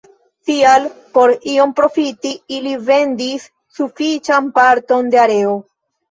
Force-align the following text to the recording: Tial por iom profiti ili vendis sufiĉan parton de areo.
Tial 0.49 0.85
por 1.17 1.33
iom 1.55 1.73
profiti 1.79 2.31
ili 2.59 2.71
vendis 2.87 3.45
sufiĉan 3.81 4.49
parton 4.55 5.13
de 5.17 5.21
areo. 5.25 5.53